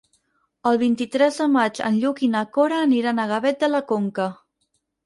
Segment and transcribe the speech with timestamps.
[0.69, 4.29] El vint-i-tres de maig en Lluc i na Cora aniran a Gavet de la Conca.